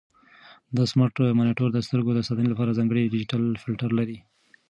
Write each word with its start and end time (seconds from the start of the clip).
دا 0.75 0.83
سمارټ 0.91 1.15
مانیټور 1.37 1.69
د 1.73 1.79
سترګو 1.87 2.11
د 2.15 2.19
ساتنې 2.27 2.49
لپاره 2.51 2.75
ځانګړی 2.77 3.11
ډیجیټل 3.15 3.43
فلټر 3.63 3.89
لري. 3.99 4.17